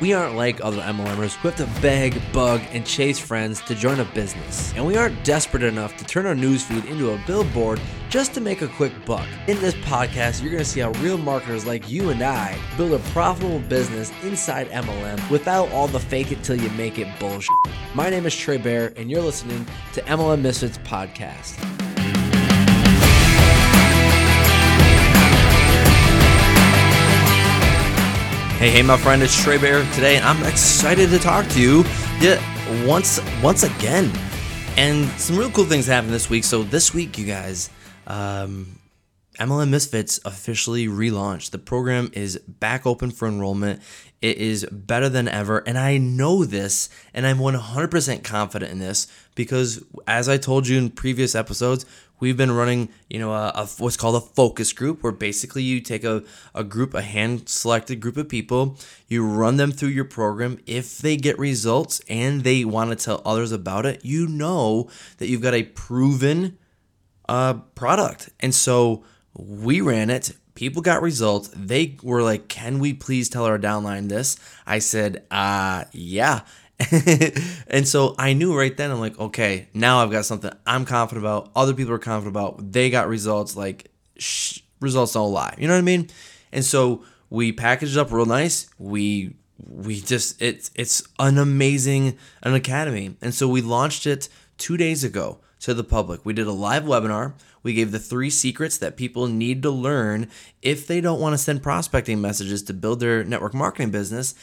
[0.00, 4.00] We aren't like other MLMers who have to beg, bug, and chase friends to join
[4.00, 4.72] a business.
[4.74, 7.78] And we aren't desperate enough to turn our newsfeed into a billboard
[8.08, 9.26] just to make a quick buck.
[9.46, 12.92] In this podcast, you're going to see how real marketers like you and I build
[12.92, 17.50] a profitable business inside MLM without all the fake it till you make it bullshit.
[17.94, 21.79] My name is Trey Bear, and you're listening to MLM Misfits Podcast.
[28.60, 31.82] Hey, hey, my friend, it's Trey Bear today, and I'm excited to talk to you
[32.20, 32.38] yet
[32.86, 34.12] once, once again.
[34.76, 36.44] And some real cool things happened this week.
[36.44, 37.70] So this week, you guys,
[38.06, 38.78] um,
[39.38, 41.52] MLM Misfits officially relaunched.
[41.52, 43.80] The program is back open for enrollment.
[44.20, 49.06] It is better than ever, and I know this, and I'm 100% confident in this
[49.34, 51.86] because, as I told you in previous episodes,
[52.20, 55.80] we've been running, you know, a, a, what's called a focus group, where basically you
[55.80, 56.22] take a,
[56.54, 60.58] a group, a hand selected group of people, you run them through your program.
[60.66, 65.28] If they get results and they want to tell others about it, you know that
[65.28, 66.58] you've got a proven
[67.28, 68.30] uh, product.
[68.40, 69.04] And so
[69.34, 70.32] we ran it.
[70.54, 71.48] People got results.
[71.56, 76.42] They were like, "Can we please tell our downline this?" I said, "Uh, yeah."
[77.66, 81.24] and so I knew right then, I'm like, okay, now I've got something I'm confident
[81.24, 81.50] about.
[81.54, 82.72] Other people are confident about.
[82.72, 83.56] They got results.
[83.56, 85.54] Like, shh, results don't lie.
[85.58, 86.08] You know what I mean?
[86.52, 88.68] And so we packaged it up real nice.
[88.78, 89.36] We
[89.66, 93.16] we just it's it's an amazing an academy.
[93.20, 96.24] And so we launched it two days ago to the public.
[96.24, 97.34] We did a live webinar.
[97.62, 100.28] We gave the three secrets that people need to learn
[100.62, 104.34] if they don't want to send prospecting messages to build their network marketing business.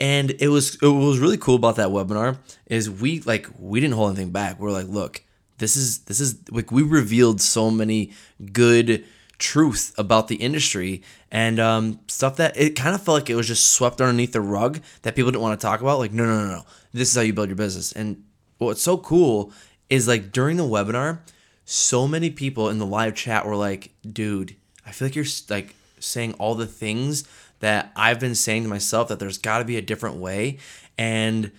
[0.00, 3.94] And it was it was really cool about that webinar is we like we didn't
[3.94, 4.60] hold anything back.
[4.60, 5.22] We're like, look,
[5.58, 8.12] this is this is like we revealed so many
[8.52, 9.04] good
[9.38, 13.46] truth about the industry and um, stuff that it kind of felt like it was
[13.46, 15.98] just swept underneath the rug that people didn't want to talk about.
[15.98, 16.62] Like, no, no, no, no.
[16.92, 17.92] This is how you build your business.
[17.92, 18.24] And
[18.58, 19.52] what's so cool
[19.88, 21.20] is like during the webinar,
[21.64, 24.56] so many people in the live chat were like, dude,
[24.86, 27.28] I feel like you're like saying all the things
[27.60, 30.58] that I've been saying to myself that there's got to be a different way.
[30.96, 31.50] And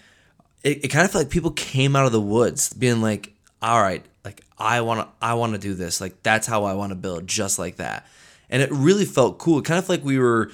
[0.63, 3.81] it, it kind of felt like people came out of the woods being like, all
[3.81, 5.99] right, like I want to, I want to do this.
[6.01, 8.05] Like that's how I want to build just like that.
[8.49, 9.59] And it really felt cool.
[9.59, 10.51] It kind of like we were,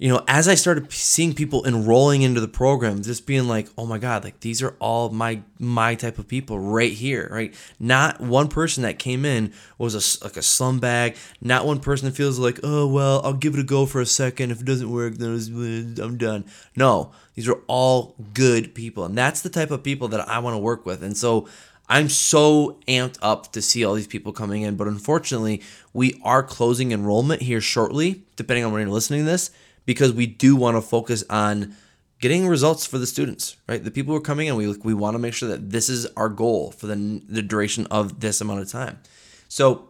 [0.00, 3.84] you know, as I started seeing people enrolling into the program, just being like, "Oh
[3.84, 8.18] my god, like these are all my my type of people right here, right?" Not
[8.18, 11.16] one person that came in was a like a slum bag.
[11.42, 14.50] Not one person feels like, "Oh well, I'll give it a go for a second.
[14.50, 19.18] If it doesn't work, then uh, I'm done." No, these are all good people, and
[19.18, 21.02] that's the type of people that I want to work with.
[21.02, 21.46] And so
[21.90, 25.60] I'm so amped up to see all these people coming in, but unfortunately,
[25.92, 29.50] we are closing enrollment here shortly, depending on when you're listening to this
[29.90, 31.74] because we do want to focus on
[32.20, 33.82] getting results for the students, right?
[33.82, 36.06] The people who are coming in, we we want to make sure that this is
[36.16, 39.00] our goal for the the duration of this amount of time.
[39.48, 39.88] So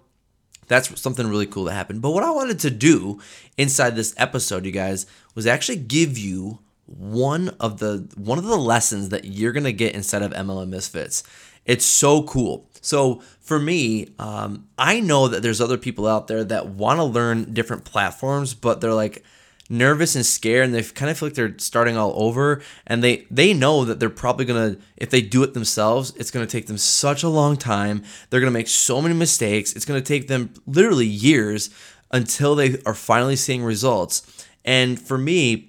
[0.69, 2.00] that's something really cool that happened.
[2.00, 3.21] But what I wanted to do
[3.59, 8.56] inside this episode, you guys, was actually give you one of the one of the
[8.56, 11.25] lessons that you're gonna get inside of MLM Misfits.
[11.67, 12.71] It's so cool.
[12.81, 17.05] So for me, um, I know that there's other people out there that want to
[17.05, 19.22] learn different platforms, but they're like,
[19.70, 23.25] nervous and scared and they kind of feel like they're starting all over and they
[23.31, 26.76] they know that they're probably gonna if they do it themselves it's gonna take them
[26.76, 28.03] such a long time.
[28.28, 29.72] They're gonna make so many mistakes.
[29.72, 31.70] It's gonna take them literally years
[32.10, 34.47] until they are finally seeing results.
[34.64, 35.69] And for me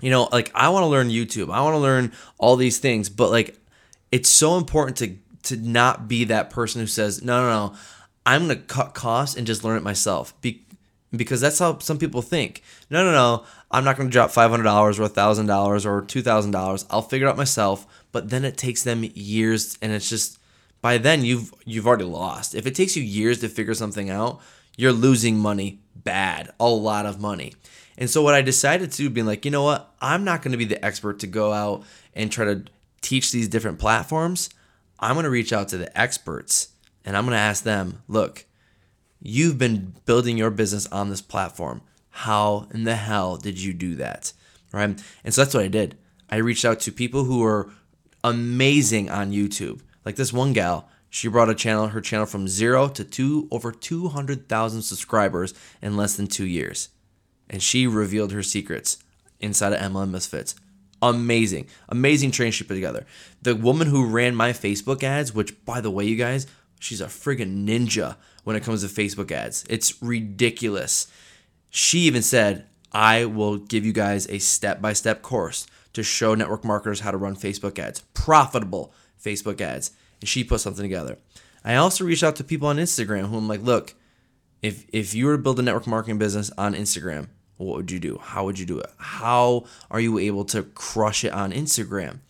[0.00, 1.52] you know like i want to learn youtube.
[1.52, 3.58] I want to learn all these things but like
[4.12, 5.16] it's so important to
[5.50, 7.76] to not be that person who says no no no.
[8.26, 10.40] I'm gonna cut costs and just learn it myself.
[10.40, 10.63] Be-
[11.16, 12.62] because that's how some people think.
[12.90, 13.44] No, no, no.
[13.70, 16.86] I'm not going to drop $500 or $1,000 or $2,000.
[16.90, 17.86] I'll figure it out myself.
[18.12, 20.38] But then it takes them years and it's just
[20.80, 22.54] by then you've you've already lost.
[22.54, 24.40] If it takes you years to figure something out,
[24.76, 27.54] you're losing money bad, a lot of money.
[27.96, 29.94] And so what I decided to be like, you know what?
[30.00, 32.64] I'm not going to be the expert to go out and try to
[33.00, 34.50] teach these different platforms.
[34.98, 36.68] I'm going to reach out to the experts
[37.04, 38.44] and I'm going to ask them, look,
[39.26, 41.80] You've been building your business on this platform.
[42.10, 44.34] How in the hell did you do that?
[44.70, 45.02] Right?
[45.24, 45.96] And so that's what I did.
[46.28, 47.70] I reached out to people who are
[48.22, 49.80] amazing on YouTube.
[50.04, 53.72] Like this one gal, she brought a channel, her channel from zero to two over
[53.72, 56.90] 200,000 subscribers in less than two years.
[57.48, 58.98] And she revealed her secrets
[59.40, 60.54] inside of MLM Misfits.
[61.00, 63.06] Amazing, amazing training she put together.
[63.40, 66.46] The woman who ran my Facebook ads, which by the way, you guys,
[66.78, 69.64] she's a friggin' ninja when it comes to Facebook ads.
[69.68, 71.08] It's ridiculous.
[71.70, 76.34] She even said, I will give you guys a step by step course to show
[76.34, 78.92] network marketers how to run Facebook ads, profitable
[79.22, 79.90] Facebook ads.
[80.20, 81.18] And she put something together.
[81.64, 83.94] I also reached out to people on Instagram who I'm like, look,
[84.62, 87.98] if if you were to build a network marketing business on Instagram, what would you
[87.98, 88.18] do?
[88.22, 88.90] How would you do it?
[88.98, 92.20] How are you able to crush it on Instagram?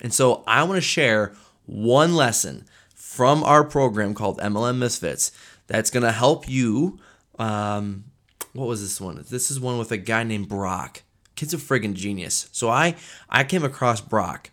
[0.00, 1.34] And so I want to share
[1.66, 5.32] one lesson from our program called MLM Misfits
[5.68, 6.98] that's going to help you.
[7.38, 8.04] Um,
[8.52, 9.24] what was this one?
[9.30, 11.02] This is one with a guy named Brock.
[11.36, 12.48] Kid's a friggin' genius.
[12.50, 12.96] So I
[13.28, 14.50] I came across Brock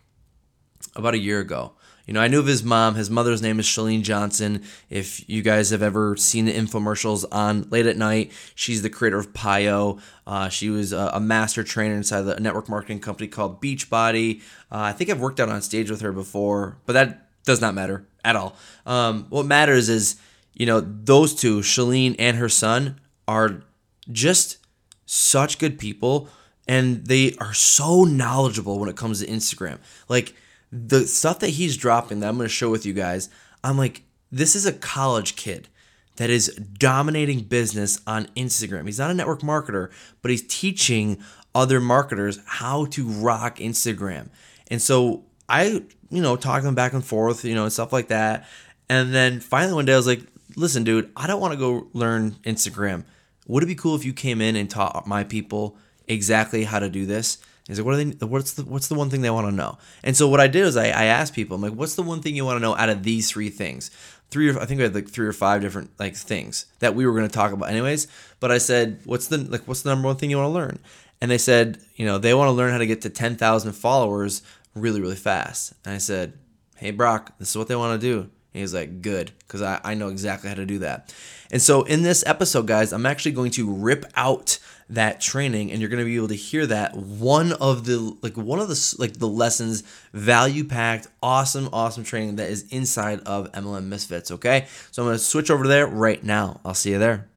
[0.94, 1.72] about a year ago.
[2.06, 2.94] You know, I knew of his mom.
[2.94, 4.62] His mother's name is Chalene Johnson.
[4.88, 9.18] If you guys have ever seen the infomercials on late at night, she's the creator
[9.18, 10.00] of PiYo.
[10.24, 14.40] Uh, she was a, a, master trainer inside the network marketing company called Beachbody.
[14.70, 17.74] Uh, I think I've worked out on stage with her before, but that does not
[17.74, 18.54] matter at all.
[18.86, 20.14] Um, what matters is,
[20.56, 22.98] you know, those two, Chalene and her son,
[23.28, 23.62] are
[24.10, 24.58] just
[25.04, 26.28] such good people
[26.66, 29.78] and they are so knowledgeable when it comes to Instagram.
[30.08, 30.34] Like
[30.72, 33.28] the stuff that he's dropping that I'm going to show with you guys,
[33.62, 35.68] I'm like, this is a college kid
[36.16, 38.86] that is dominating business on Instagram.
[38.86, 39.90] He's not a network marketer,
[40.22, 41.22] but he's teaching
[41.54, 44.28] other marketers how to rock Instagram.
[44.68, 48.48] And so I, you know, talking back and forth, you know, and stuff like that.
[48.88, 50.22] And then finally one day I was like,
[50.56, 53.04] listen, dude, I don't want to go learn Instagram.
[53.46, 55.76] Would it be cool if you came in and taught my people
[56.08, 57.38] exactly how to do this?
[57.68, 58.26] He's like, what are they?
[58.26, 59.78] What's the What's the one thing they want to know?
[60.02, 62.20] And so what I did is I, I asked people, I'm like, what's the one
[62.20, 63.90] thing you want to know out of these three things?
[64.30, 67.06] Three, or, I think we had like three or five different like things that we
[67.06, 68.06] were going to talk about, anyways.
[68.40, 70.78] But I said, what's the like, what's the number one thing you want to learn?
[71.20, 73.72] And they said, you know, they want to learn how to get to ten thousand
[73.72, 74.42] followers
[74.74, 75.74] really, really fast.
[75.84, 76.34] And I said,
[76.76, 78.30] hey Brock, this is what they want to do.
[78.56, 81.14] And he's like, good, because I, I know exactly how to do that.
[81.50, 84.58] And so in this episode, guys, I'm actually going to rip out
[84.88, 88.34] that training and you're going to be able to hear that one of the like
[88.38, 89.82] one of the like the lessons
[90.14, 94.64] value packed awesome awesome training that is inside of MLM Misfits okay?
[94.90, 96.62] So I'm going to switch over there right now.
[96.64, 97.28] I'll see you there.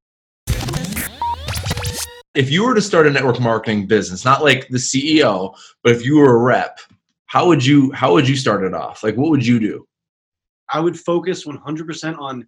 [2.33, 6.05] If you were to start a network marketing business not like the CEO but if
[6.05, 6.79] you were a rep
[7.25, 9.03] how would you how would you start it off?
[9.03, 9.85] Like what would you do
[10.71, 12.47] I would focus 100% on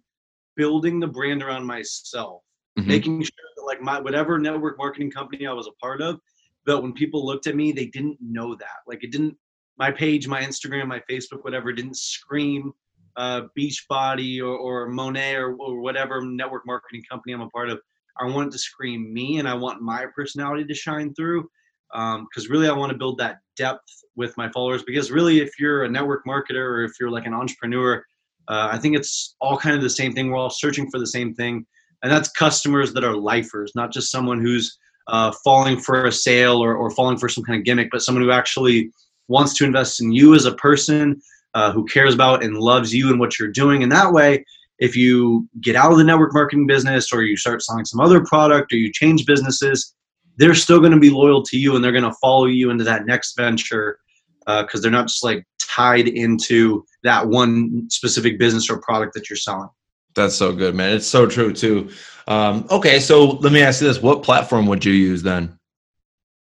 [0.56, 2.42] building the brand around myself,
[2.78, 2.88] mm-hmm.
[2.88, 6.20] making sure that like my whatever network marketing company I was a part of,
[6.66, 8.80] that when people looked at me, they didn't know that.
[8.86, 9.36] Like it didn't
[9.78, 12.72] my page, my Instagram, my Facebook, whatever, didn't scream
[13.16, 17.80] uh, Beachbody or, or Monat or, or whatever network marketing company I'm a part of.
[18.20, 21.48] I want it to scream me, and I want my personality to shine through.
[21.90, 24.82] Because um, really, I want to build that depth with my followers.
[24.82, 28.04] Because really, if you're a network marketer or if you're like an entrepreneur,
[28.48, 30.30] uh, I think it's all kind of the same thing.
[30.30, 31.66] We're all searching for the same thing,
[32.02, 34.78] and that's customers that are lifers, not just someone who's
[35.08, 38.22] uh, falling for a sale or, or falling for some kind of gimmick, but someone
[38.22, 38.90] who actually
[39.28, 41.20] wants to invest in you as a person,
[41.54, 43.82] uh, who cares about and loves you and what you're doing.
[43.82, 44.44] And that way,
[44.78, 48.24] if you get out of the network marketing business or you start selling some other
[48.24, 49.94] product or you change businesses,
[50.38, 52.84] they're still going to be loyal to you and they're going to follow you into
[52.84, 53.98] that next venture
[54.40, 59.28] because uh, they're not just like tied into that one specific business or product that
[59.28, 59.68] you're selling.
[60.14, 60.94] That's so good, man.
[60.94, 61.90] It's so true too.
[62.28, 65.58] Um, okay, so let me ask you this: What platform would you use then?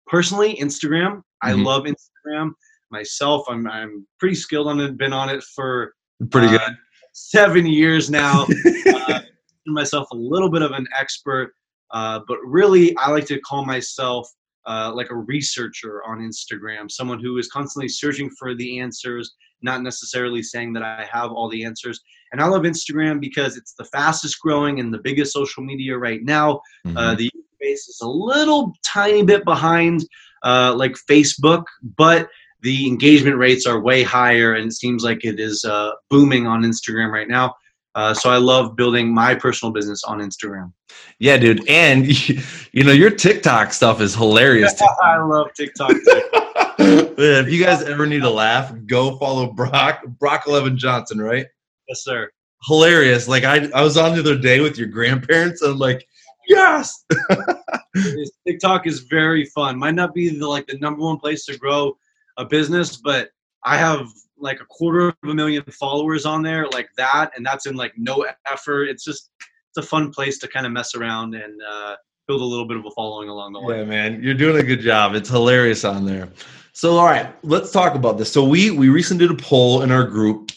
[0.07, 1.17] Personally, Instagram.
[1.17, 1.49] Mm-hmm.
[1.49, 2.53] I love Instagram
[2.91, 3.47] myself.
[3.49, 4.97] I'm I'm pretty skilled on it.
[4.99, 5.95] Been on it for
[6.31, 6.77] pretty uh, good
[7.15, 8.47] seven years now.
[8.87, 9.21] uh,
[9.67, 11.55] myself a little bit of an expert,
[11.93, 14.29] uh, but really, I like to call myself
[14.67, 19.83] uh, like a researcher on Instagram, someone who is constantly searching for the answers, not
[19.83, 22.01] necessarily saying that I have all the answers.
[22.33, 26.23] And I love Instagram because it's the fastest growing and the biggest social media right
[26.23, 26.61] now.
[26.85, 26.97] Uh, mm-hmm.
[26.97, 30.05] Uh, the user base is a little tiny bit behind
[30.45, 31.65] uh, like Facebook,
[31.97, 32.29] but
[32.63, 36.63] the engagement rates are way higher and it seems like it is uh, booming on
[36.63, 37.55] Instagram right now.
[37.95, 40.73] Uh, so I love building my personal business on Instagram.
[41.19, 42.07] Yeah, dude, and
[42.73, 44.81] you know your TikTok stuff is hilarious.
[45.03, 45.93] I love TikTok.
[46.79, 51.47] if you guys ever need a laugh, go follow Brock Brock Eleven Johnson, right?
[51.89, 52.31] Yes, sir.
[52.67, 53.29] Hilarious.
[53.29, 56.05] Like I, I was on the other day with your grandparents, and I'm like,
[56.49, 57.05] yes.
[58.47, 59.79] TikTok is very fun.
[59.79, 61.97] Might not be the like the number one place to grow
[62.39, 63.29] a business, but
[63.65, 67.67] I have like a quarter of a million followers on there like that and that's
[67.67, 68.85] in like no effort.
[68.85, 72.45] It's just it's a fun place to kind of mess around and uh, build a
[72.45, 73.79] little bit of a following along the way.
[73.79, 75.15] Yeah man you're doing a good job.
[75.15, 76.29] It's hilarious on there.
[76.73, 78.31] So all right let's talk about this.
[78.31, 80.53] So we we recently did a poll in our group.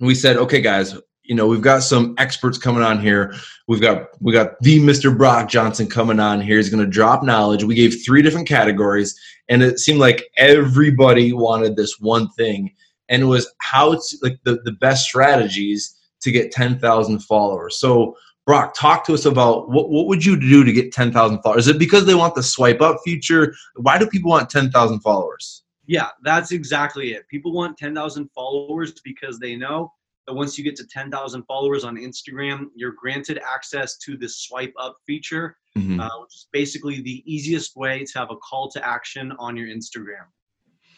[0.00, 0.96] We said okay guys
[1.28, 3.34] you know we've got some experts coming on here.
[3.68, 6.56] We've got we got the mr brock johnson coming on here.
[6.56, 7.62] He's going to drop knowledge.
[7.62, 9.18] We gave three different categories
[9.48, 12.74] and it seemed like everybody wanted this one thing.
[13.10, 17.78] And it was how it's like the, the best strategies to get 10,000 followers.
[17.78, 18.16] So
[18.46, 21.68] brock talk to us about what, what would you do to get 10,000 followers?
[21.68, 23.54] Is it because they want the swipe up feature?
[23.76, 25.62] Why do people want 10,000 followers?
[25.86, 27.28] Yeah that's exactly it.
[27.28, 29.92] People want 10,000 followers because they know
[30.28, 34.74] that once you get to 10,000 followers on Instagram, you're granted access to the swipe
[34.78, 35.98] up feature, mm-hmm.
[35.98, 39.68] uh, which is basically the easiest way to have a call to action on your
[39.68, 40.26] Instagram.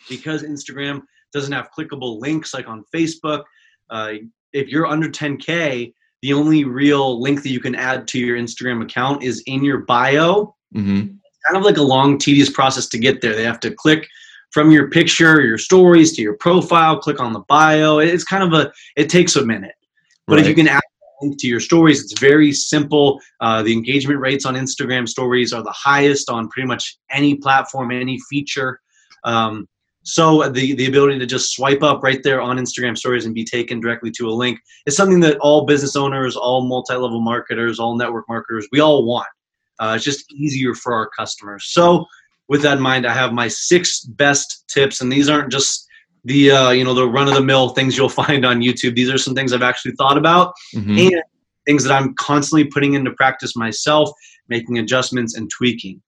[0.08, 3.44] Because Instagram doesn't have clickable links like on Facebook,
[3.90, 4.14] uh,
[4.52, 8.82] if you're under 10K, the only real link that you can add to your Instagram
[8.82, 10.56] account is in your bio.
[10.74, 11.14] Mm-hmm.
[11.46, 13.36] kind of like a long, tedious process to get there.
[13.36, 14.08] They have to click
[14.50, 17.98] from your picture, your stories to your profile, click on the bio.
[17.98, 19.74] It's kind of a, it takes a minute.
[20.26, 20.42] But right.
[20.42, 20.80] if you can add
[21.22, 23.20] link to your stories, it's very simple.
[23.40, 27.90] Uh, the engagement rates on Instagram stories are the highest on pretty much any platform,
[27.90, 28.80] any feature.
[29.24, 29.68] Um,
[30.02, 33.44] so the, the ability to just swipe up right there on Instagram stories and be
[33.44, 37.96] taken directly to a link is something that all business owners, all multi-level marketers, all
[37.96, 39.28] network marketers, we all want.
[39.78, 41.66] Uh, it's just easier for our customers.
[41.68, 42.06] So
[42.50, 45.86] with that in mind, I have my six best tips, and these aren't just
[46.24, 48.96] the uh, you know the run of the mill things you'll find on YouTube.
[48.96, 50.98] These are some things I've actually thought about mm-hmm.
[50.98, 51.22] and
[51.64, 54.10] things that I'm constantly putting into practice myself,
[54.48, 56.02] making adjustments and tweaking.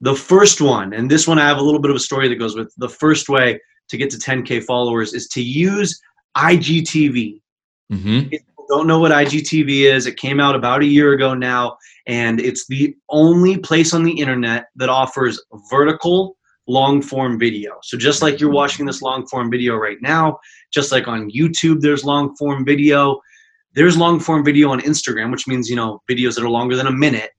[0.00, 2.36] The first one, and this one I have a little bit of a story that
[2.36, 3.60] goes with the first way
[3.90, 6.00] to get to 10k followers is to use
[6.36, 7.42] IGTV.
[7.92, 8.32] Mm-hmm.
[8.32, 8.38] You
[8.68, 12.66] don't know what IGTV is, it came out about a year ago now and it's
[12.66, 15.40] the only place on the internet that offers
[15.70, 17.78] vertical long form video.
[17.82, 20.38] So just like you're watching this long form video right now,
[20.72, 23.20] just like on YouTube there's long form video,
[23.74, 26.86] there's long form video on Instagram, which means, you know, videos that are longer than
[26.86, 27.30] a minute.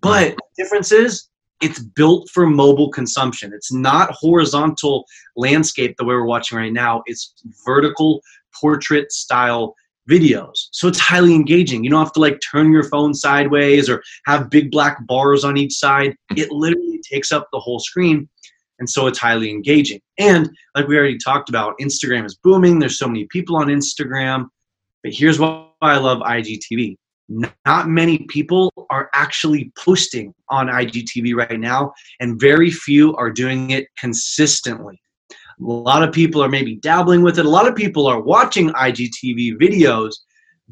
[0.00, 1.28] But the difference is
[1.60, 3.52] it's built for mobile consumption.
[3.54, 5.04] It's not horizontal
[5.36, 7.02] landscape the way we're watching right now.
[7.06, 7.32] It's
[7.64, 8.20] vertical
[8.60, 9.74] portrait style
[10.08, 10.68] videos.
[10.72, 11.84] So it's highly engaging.
[11.84, 15.56] You don't have to like turn your phone sideways or have big black bars on
[15.56, 16.16] each side.
[16.32, 16.38] Mm.
[16.38, 18.28] It literally takes up the whole screen.
[18.78, 20.00] And so it's highly engaging.
[20.18, 22.78] And like we already talked about, Instagram is booming.
[22.78, 24.46] There's so many people on Instagram.
[25.02, 26.96] But here's why I love IGTV.
[27.28, 33.70] Not many people are actually posting on IGTV right now, and very few are doing
[33.70, 35.00] it consistently.
[35.60, 37.46] A lot of people are maybe dabbling with it.
[37.46, 40.14] A lot of people are watching IGTV videos,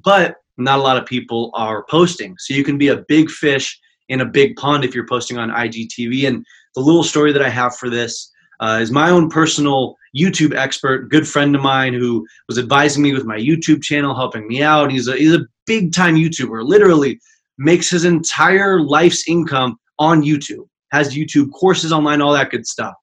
[0.05, 2.37] but not a lot of people are posting.
[2.39, 5.51] So you can be a big fish in a big pond if you're posting on
[5.51, 6.27] IGTV.
[6.27, 10.55] And the little story that I have for this uh, is my own personal YouTube
[10.55, 14.63] expert, good friend of mine who was advising me with my YouTube channel, helping me
[14.63, 14.91] out.
[14.91, 16.65] He's a he's a big time YouTuber.
[16.65, 17.19] Literally
[17.59, 20.69] makes his entire life's income on YouTube.
[20.91, 22.95] Has YouTube courses online, all that good stuff.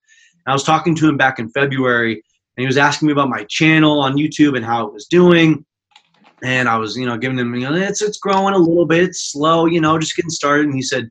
[0.50, 3.44] I was talking to him back in February, and he was asking me about my
[3.46, 5.66] channel on YouTube and how it was doing.
[6.44, 9.04] And I was, you know, giving him, you know, it's it's growing a little bit,
[9.04, 10.66] it's slow, you know, just getting started.
[10.66, 11.10] And he said,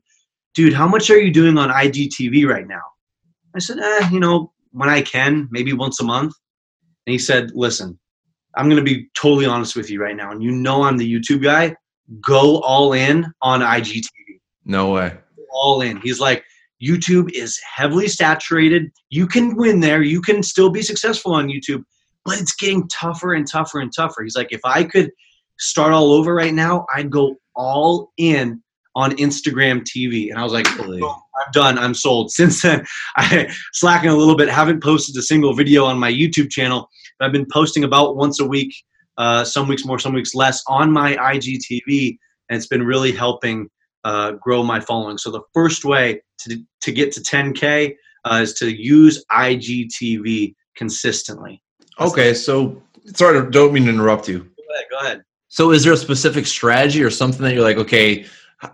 [0.55, 2.81] "Dude, how much are you doing on IGTV right now?"
[3.55, 6.33] I said, "Eh, you know, when I can, maybe once a month."
[7.05, 7.99] And he said, "Listen,
[8.55, 11.11] I'm going to be totally honest with you right now, and you know I'm the
[11.11, 11.75] YouTube guy.
[12.21, 14.41] Go all in on IGTV.
[14.65, 15.15] No way.
[15.51, 15.97] All in.
[16.01, 16.43] He's like,
[16.81, 18.91] YouTube is heavily saturated.
[19.09, 20.01] You can win there.
[20.01, 21.83] You can still be successful on YouTube,
[22.25, 24.23] but it's getting tougher and tougher and tougher.
[24.23, 25.11] He's like, if I could
[25.57, 28.61] start all over right now, I'd go all in
[28.95, 30.29] on Instagram TV.
[30.29, 31.77] And I was like, oh, I'm done.
[31.77, 32.31] I'm sold.
[32.31, 32.85] Since then,
[33.17, 34.49] I slacking a little bit.
[34.49, 36.89] Haven't posted a single video on my YouTube channel.
[37.19, 38.73] I've been posting about once a week,
[39.17, 42.17] uh, some weeks more, some weeks less on my IGTV,
[42.49, 43.69] and it's been really helping
[44.03, 45.17] uh, grow my following.
[45.17, 51.61] So the first way to, to get to 10K uh, is to use IGTV consistently.
[51.99, 52.81] okay, so
[53.13, 54.39] sorry, don't mean to interrupt you.
[54.39, 55.23] Go ahead, go ahead.
[55.49, 58.25] So is there a specific strategy or something that you're like, okay,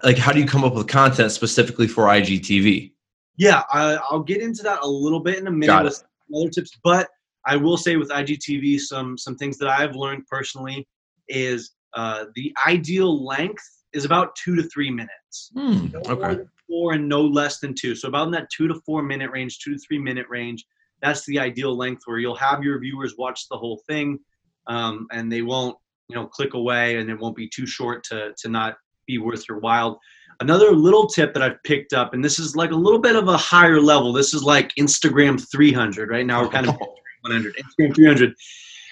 [0.03, 2.91] like how do you come up with content specifically for IGTV?
[3.37, 6.03] Yeah, I, will get into that a little bit in a minute with
[6.35, 7.09] other tips, but
[7.45, 10.87] I will say with IGTV, some some things that I've learned personally
[11.27, 13.63] is uh, the ideal length
[13.95, 15.51] is about two to three minutes.
[15.53, 16.43] Hmm, no okay.
[16.67, 17.95] Four and no less than two.
[17.95, 20.65] So about in that two to four minute range, two to three minute range.
[21.01, 24.19] That's the ideal length where you'll have your viewers watch the whole thing,
[24.67, 25.77] um, and they won't,
[26.09, 28.75] you know, click away, and it won't be too short to to not
[29.07, 29.99] be worth your while.
[30.41, 33.27] Another little tip that I've picked up, and this is like a little bit of
[33.29, 34.11] a higher level.
[34.11, 36.09] This is like Instagram 300.
[36.09, 36.75] Right now, we're kind of
[37.21, 37.55] 100.
[37.55, 38.35] Instagram 300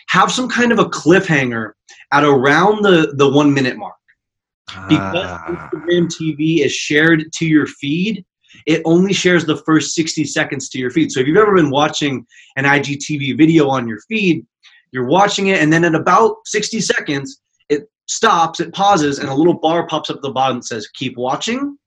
[0.10, 1.72] have some kind of a cliffhanger
[2.12, 3.96] at around the the one minute mark
[4.88, 5.40] because.
[5.74, 8.26] Instagram TV is shared to your feed.
[8.66, 11.12] It only shares the first 60 seconds to your feed.
[11.12, 12.26] So if you've ever been watching
[12.56, 14.46] an IGTV video on your feed,
[14.92, 19.34] you're watching it, and then at about 60 seconds, it stops, it pauses, and a
[19.34, 21.78] little bar pops up at the bottom that says "Keep watching."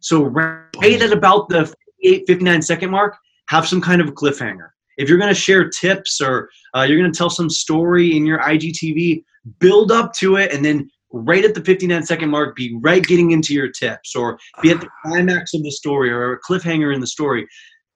[0.00, 1.66] So right at about the
[2.02, 3.16] 58, 59 second mark,
[3.48, 4.70] have some kind of a cliffhanger.
[4.96, 8.26] If you're going to share tips or uh, you're going to tell some story in
[8.26, 9.22] your IGTV,
[9.60, 13.30] build up to it, and then right at the 59 second mark, be right getting
[13.30, 17.00] into your tips or be at the climax of the story or a cliffhanger in
[17.00, 17.46] the story.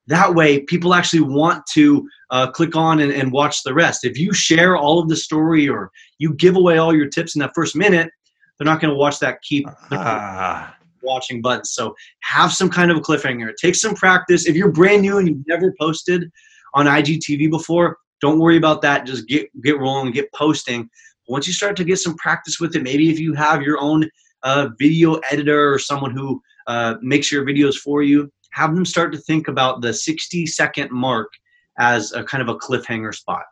[0.07, 4.03] That way, people actually want to uh, click on and, and watch the rest.
[4.03, 7.39] If you share all of the story or you give away all your tips in
[7.39, 8.09] that first minute,
[8.57, 10.75] they're not going to watch that keep Ah.
[11.03, 11.65] watching button.
[11.65, 13.51] So have some kind of a cliffhanger.
[13.61, 14.47] Take some practice.
[14.47, 16.29] If you're brand new and you've never posted
[16.73, 19.05] on IGTV before, don't worry about that.
[19.05, 20.89] Just get get rolling, get posting.
[21.27, 24.09] Once you start to get some practice with it, maybe if you have your own
[24.43, 29.11] uh, video editor or someone who uh, makes your videos for you, have them start
[29.13, 31.31] to think about the 60 second mark
[31.79, 33.43] as a kind of a cliffhanger spot.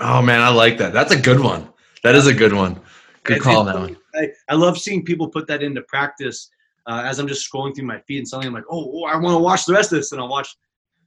[0.00, 0.92] Oh man, I like that.
[0.92, 1.68] That's a good one.
[2.02, 2.80] That is a good one.
[3.22, 3.96] Good call on that one.
[4.14, 6.50] I, I love seeing people put that into practice
[6.86, 9.16] uh, as I'm just scrolling through my feed and suddenly I'm like, oh, oh, I
[9.16, 10.54] want to watch the rest of this, and I'll watch,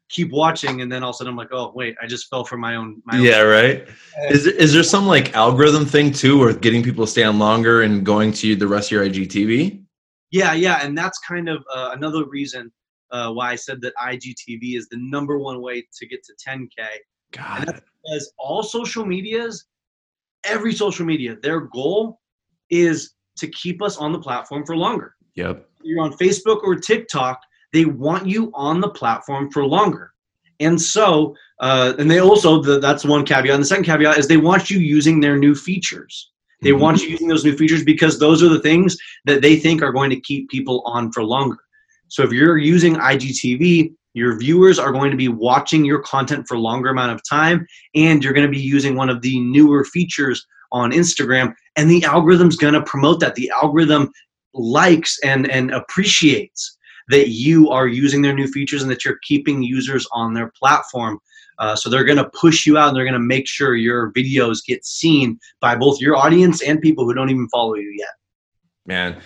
[0.10, 2.44] keep watching, and then all of a sudden I'm like, oh, wait, I just fell
[2.46, 3.02] for my own.
[3.06, 3.48] My Yeah, Own.
[3.50, 3.88] right.
[4.30, 7.40] Is there, is there some like algorithm thing too, or getting people to stay on
[7.40, 9.84] longer and going to the rest of your IGTV?
[10.32, 12.72] Yeah, yeah, and that's kind of uh, another reason
[13.12, 16.68] uh, why I said that IGTV is the number one way to get to 10k
[17.32, 17.84] Got it.
[18.04, 19.66] because all social medias,
[20.46, 22.20] every social media, their goal
[22.70, 25.16] is to keep us on the platform for longer.
[25.36, 25.70] Yep.
[25.84, 27.40] you're on Facebook or TikTok,
[27.78, 30.12] they want you on the platform for longer.
[30.60, 33.54] And so, uh, and they also, the, that's one caveat.
[33.54, 36.32] And the second caveat is they want you using their new features.
[36.64, 36.80] They Mhm.
[36.80, 39.92] want you using those new features because those are the things that they think are
[39.92, 41.60] going to keep people on for longer.
[42.08, 46.58] So if you're using IGTV, your viewers are going to be watching your content for
[46.58, 50.44] longer amount of time, and you're going to be using one of the newer features
[50.72, 53.36] on Instagram, and the algorithm's going to promote that.
[53.36, 54.10] The algorithm
[54.56, 56.77] likes and and appreciates
[57.10, 61.20] that you are using their new features and that you're keeping users on their platform.
[61.60, 64.12] Uh, so they're going to push you out and they're going to make sure your
[64.12, 68.10] videos get seen by both your audience and people who don't even follow you yet.
[68.86, 69.20] Man,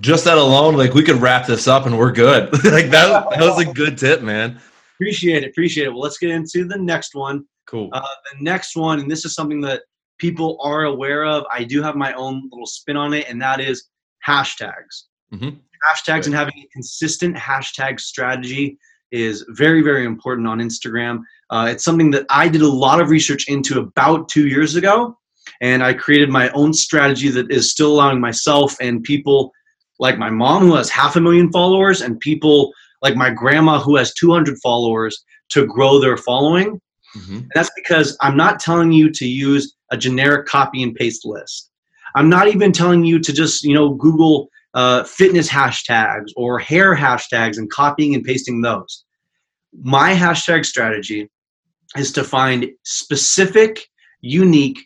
[0.00, 2.52] just that alone, like we could wrap this up and we're good.
[2.64, 4.60] like that, that was a good tip, man.
[4.96, 5.90] Appreciate it, appreciate it.
[5.90, 7.44] Well, let's get into the next one.
[7.66, 7.88] Cool.
[7.92, 8.00] Uh,
[8.32, 9.82] the next one, and this is something that
[10.18, 11.44] people are aware of.
[11.52, 13.88] I do have my own little spin on it, and that is
[14.26, 15.04] hashtags.
[15.32, 15.58] Mhm.
[15.88, 18.78] Hashtags and having a consistent hashtag strategy
[19.10, 21.20] is very, very important on Instagram.
[21.50, 25.16] Uh, it's something that I did a lot of research into about two years ago,
[25.60, 29.52] and I created my own strategy that is still allowing myself and people
[29.98, 33.96] like my mom, who has half a million followers, and people like my grandma, who
[33.96, 36.80] has 200 followers, to grow their following.
[37.16, 37.36] Mhm.
[37.36, 41.70] And that's because I'm not telling you to use a generic copy and paste list.
[42.16, 46.96] I'm not even telling you to just, you know, Google uh, fitness hashtags or hair
[46.96, 49.04] hashtags and copying and pasting those.
[49.80, 51.30] My hashtag strategy
[51.96, 53.86] is to find specific,
[54.20, 54.78] unique,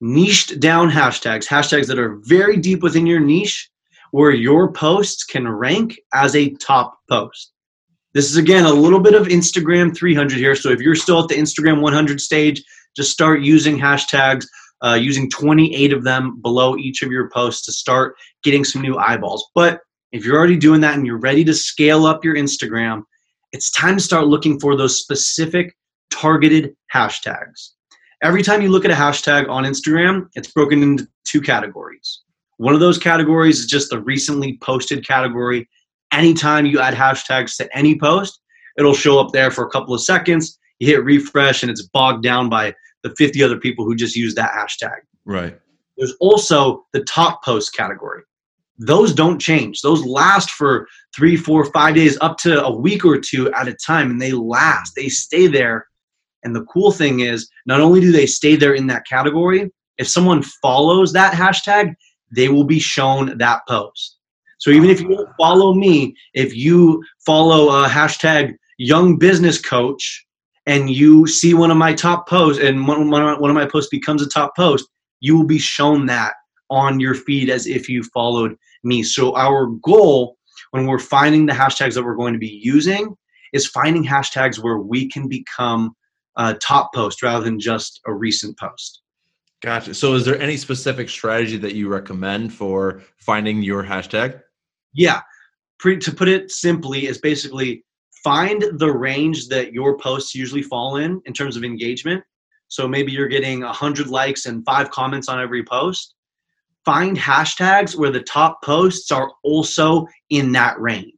[0.00, 3.70] niched down hashtags, hashtags that are very deep within your niche,
[4.12, 7.52] where your posts can rank as a top post.
[8.12, 10.56] This is again a little bit of Instagram 300 here.
[10.56, 12.62] So if you're still at the Instagram 100 stage,
[12.96, 14.46] just start using hashtags,
[14.84, 18.96] uh, using 28 of them below each of your posts to start getting some new
[18.96, 19.48] eyeballs.
[19.54, 19.80] But
[20.12, 23.02] if you're already doing that and you're ready to scale up your Instagram,
[23.52, 25.76] it's time to start looking for those specific
[26.10, 27.70] targeted hashtags.
[28.22, 32.20] Every time you look at a hashtag on Instagram, it's broken into two categories.
[32.58, 35.68] One of those categories is just the recently posted category.
[36.12, 38.40] Anytime you add hashtags to any post,
[38.76, 40.58] it'll show up there for a couple of seconds.
[40.78, 44.34] You hit refresh and it's bogged down by the 50 other people who just use
[44.34, 44.98] that hashtag.
[45.24, 45.58] Right.
[45.96, 48.22] There's also the top post category.
[48.78, 49.82] Those don't change.
[49.82, 53.74] Those last for three, four, five days, up to a week or two at a
[53.74, 54.94] time, and they last.
[54.96, 55.86] They stay there.
[56.42, 60.08] And the cool thing is, not only do they stay there in that category, if
[60.08, 61.94] someone follows that hashtag,
[62.34, 64.16] they will be shown that post.
[64.56, 70.26] So even if you don't follow me, if you follow a hashtag young business coach
[70.70, 74.22] and you see one of my top posts and one, one of my posts becomes
[74.22, 76.34] a top post, you will be shown that
[76.70, 79.02] on your feed as if you followed me.
[79.02, 80.36] So our goal
[80.70, 83.16] when we're finding the hashtags that we're going to be using
[83.52, 85.92] is finding hashtags where we can become
[86.36, 89.02] a top post rather than just a recent post.
[89.62, 89.92] Gotcha.
[89.92, 94.40] So, is there any specific strategy that you recommend for finding your hashtag?
[94.94, 95.20] Yeah.
[95.78, 97.84] Pre- to put it simply, is basically
[98.22, 102.22] find the range that your posts usually fall in in terms of engagement.
[102.68, 106.14] So maybe you're getting 100 likes and five comments on every post.
[106.84, 111.12] Find hashtags where the top posts are also in that range.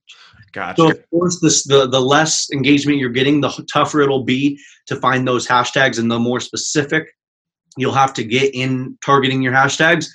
[0.53, 0.83] Gotcha.
[0.83, 4.97] So of course, this, the the less engagement you're getting, the tougher it'll be to
[4.97, 7.09] find those hashtags, and the more specific
[7.79, 10.07] you'll have to get in targeting your hashtags.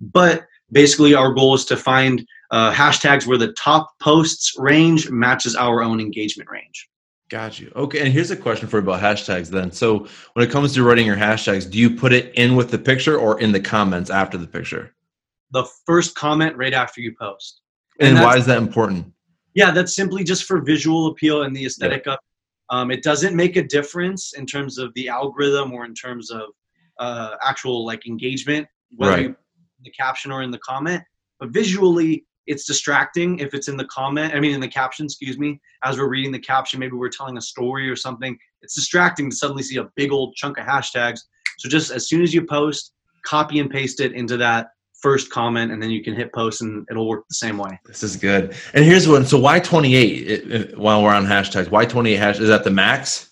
[0.00, 5.56] But basically, our goal is to find uh, hashtags where the top posts range matches
[5.56, 6.88] our own engagement range.
[7.28, 7.72] Got you.
[7.74, 9.72] Okay, and here's a question for you about hashtags then.
[9.72, 12.78] So when it comes to writing your hashtags, do you put it in with the
[12.78, 14.94] picture or in the comments after the picture?
[15.50, 17.62] The first comment right after you post.
[18.00, 19.10] And, and why is that important?
[19.54, 22.12] Yeah, that's simply just for visual appeal and the aesthetic yeah.
[22.12, 22.18] of
[22.68, 26.50] um, it doesn't make a difference in terms of the algorithm or in terms of
[26.98, 29.22] uh, actual like engagement, whether right.
[29.22, 29.36] you
[29.84, 31.02] the caption or in the comment.
[31.38, 34.34] But visually, it's distracting if it's in the comment.
[34.34, 35.60] I mean, in the caption, excuse me.
[35.84, 38.36] As we're reading the caption, maybe we're telling a story or something.
[38.62, 41.20] It's distracting to suddenly see a big old chunk of hashtags.
[41.58, 42.92] So just as soon as you post,
[43.24, 44.68] copy and paste it into that
[45.00, 47.78] first comment, and then you can hit post, and it'll work the same way.
[47.86, 48.54] This is good.
[48.72, 49.26] And here's one.
[49.26, 50.78] So why 28?
[50.78, 52.38] while we're on hashtags, why 28 hash?
[52.38, 53.30] Is that the max?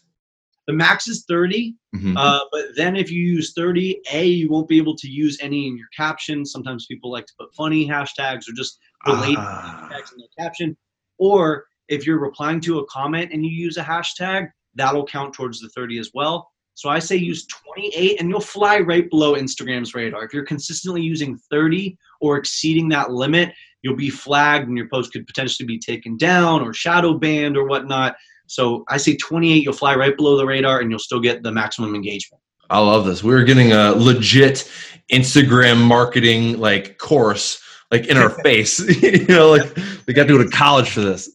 [0.70, 2.16] The max is 30, mm-hmm.
[2.16, 5.66] uh, but then if you use 30, A, you won't be able to use any
[5.66, 6.46] in your caption.
[6.46, 9.90] Sometimes people like to put funny hashtags or just related ah.
[9.90, 10.76] hashtags in their caption.
[11.18, 15.58] Or if you're replying to a comment and you use a hashtag, that'll count towards
[15.58, 16.48] the 30 as well.
[16.74, 20.24] So I say use 28 and you'll fly right below Instagram's radar.
[20.24, 23.52] If you're consistently using 30 or exceeding that limit,
[23.82, 27.66] you'll be flagged and your post could potentially be taken down or shadow banned or
[27.66, 28.14] whatnot.
[28.50, 31.52] So I say 28, you'll fly right below the radar and you'll still get the
[31.52, 32.42] maximum engagement.
[32.68, 33.22] I love this.
[33.22, 34.68] We are getting a legit
[35.12, 38.80] Instagram marketing like course like in our face.
[39.02, 41.30] you know, like we got to go to college for this.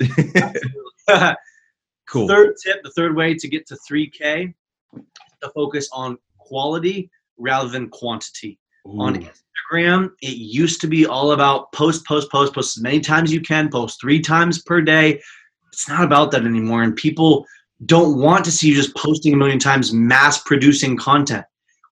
[2.09, 2.27] cool.
[2.27, 4.53] Third tip, the third way to get to 3K,
[5.41, 8.59] to focus on quality rather than quantity.
[8.89, 9.01] Ooh.
[9.01, 13.31] On Instagram, it used to be all about post, post, post, post as many times
[13.31, 15.21] you can, post three times per day
[15.75, 16.83] it's not about that anymore.
[16.83, 17.45] And people
[17.85, 21.45] don't want to see you just posting a million times, mass producing content.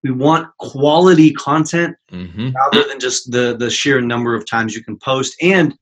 [0.04, 2.52] We want quality content mm-hmm.
[2.52, 5.36] rather than just the, the sheer number of times you can post.
[5.42, 5.78] And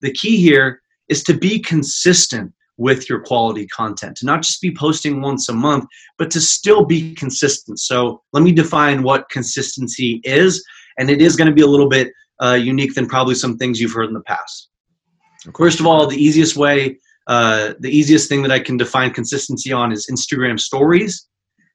[0.00, 4.72] the key here is to be consistent with your quality content, to not just be
[4.72, 5.86] posting once a month,
[6.16, 7.80] but to still be consistent.
[7.80, 10.64] So let me define what consistency is.
[10.98, 13.80] And it is going to be a little bit uh, unique than probably some things
[13.80, 14.68] you've heard in the past.
[15.56, 19.72] First of all, the easiest way uh, the easiest thing that I can define consistency
[19.72, 21.26] on is Instagram stories.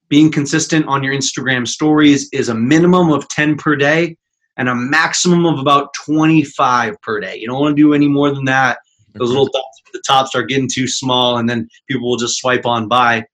[0.09, 4.17] Being consistent on your Instagram stories is a minimum of 10 per day
[4.57, 7.37] and a maximum of about 25 per day.
[7.37, 8.79] You don't want to do any more than that.
[9.13, 12.37] Those little dots at the top start getting too small, and then people will just
[12.37, 13.25] swipe on by.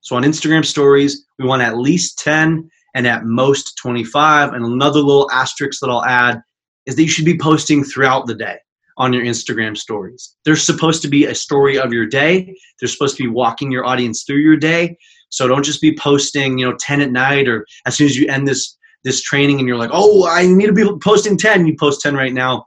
[0.00, 4.52] So on Instagram stories, we want at least 10 and at most 25.
[4.52, 6.40] And another little asterisk that I'll add
[6.86, 8.58] is that you should be posting throughout the day
[8.96, 10.36] on your Instagram stories.
[10.44, 12.54] There's supposed to be a story of your day.
[12.78, 14.96] They're supposed to be walking your audience through your day.
[15.30, 18.28] So don't just be posting, you know, 10 at night or as soon as you
[18.28, 21.76] end this this training and you're like, "Oh, I need to be posting 10." You
[21.76, 22.66] post 10 right now.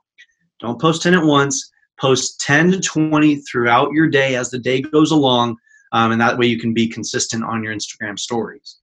[0.59, 1.71] Don't post 10 at once.
[1.99, 5.57] Post 10 to 20 throughout your day as the day goes along,
[5.93, 8.77] um, and that way you can be consistent on your Instagram stories.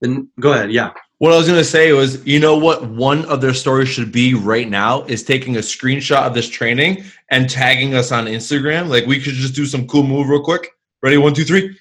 [0.00, 0.92] Then go ahead, yeah.
[1.18, 4.12] What I was going to say was, you know what one of their stories should
[4.12, 8.88] be right now is taking a screenshot of this training and tagging us on Instagram.
[8.88, 10.70] Like we could just do some cool move real quick.
[11.02, 11.16] Ready?
[11.16, 11.76] One, two, three.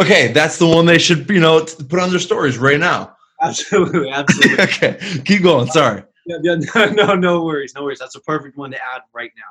[0.00, 3.14] Okay, that's the one they should, you know, put on their stories right now.
[3.40, 4.64] Absolutely, absolutely.
[4.64, 5.68] okay, keep going.
[5.68, 6.02] Sorry.
[6.26, 8.00] Yeah, yeah, no, no, no worries, no worries.
[8.00, 9.42] That's a perfect one to add right now.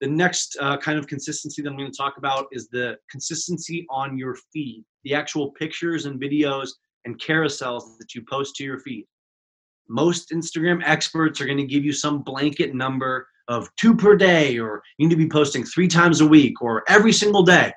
[0.00, 3.84] The next uh, kind of consistency that I'm going to talk about is the consistency
[3.90, 6.70] on your feed, the actual pictures and videos
[7.04, 9.06] and carousels that you post to your feed.
[9.88, 14.58] Most Instagram experts are going to give you some blanket number of two per day,
[14.58, 17.72] or you need to be posting three times a week, or every single day.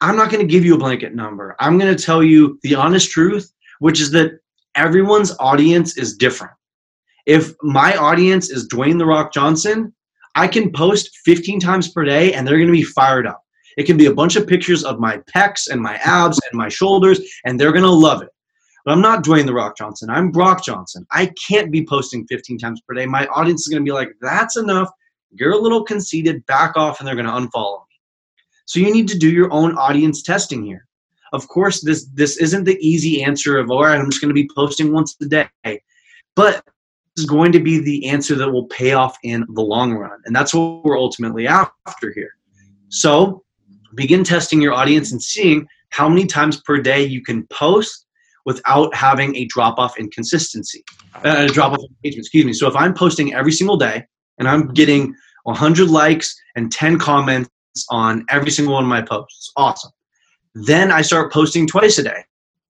[0.00, 1.56] I'm not going to give you a blanket number.
[1.58, 4.38] I'm going to tell you the honest truth, which is that
[4.74, 6.52] everyone's audience is different.
[7.26, 9.94] If my audience is Dwayne The Rock Johnson,
[10.34, 13.42] I can post 15 times per day and they're going to be fired up.
[13.76, 16.68] It can be a bunch of pictures of my pecs and my abs and my
[16.68, 18.28] shoulders, and they're going to love it.
[18.86, 20.08] But I'm not Dwayne the Rock Johnson.
[20.08, 21.04] I'm Brock Johnson.
[21.10, 23.04] I can't be posting 15 times per day.
[23.04, 24.88] My audience is going to be like, that's enough.
[25.32, 26.46] You're a little conceited.
[26.46, 27.96] Back off, and they're going to unfollow me.
[28.64, 30.86] So you need to do your own audience testing here.
[31.32, 34.40] Of course, this this isn't the easy answer of all right, I'm just going to
[34.40, 35.48] be posting once a day,
[36.36, 36.64] but
[37.16, 40.20] this is going to be the answer that will pay off in the long run,
[40.26, 42.30] and that's what we're ultimately after here.
[42.88, 43.42] So,
[43.96, 48.05] begin testing your audience and seeing how many times per day you can post
[48.46, 50.82] without having a drop off in consistency,
[51.16, 52.24] uh, a drop off engagement.
[52.24, 52.52] Excuse me.
[52.52, 54.06] So if I'm posting every single day
[54.38, 57.50] and I'm getting 100 likes and 10 comments
[57.90, 59.90] on every single one of my posts, awesome.
[60.54, 62.24] Then I start posting twice a day,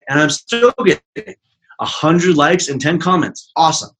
[0.08, 1.34] and I'm still getting
[1.78, 3.90] 100 likes and 10 comments, awesome.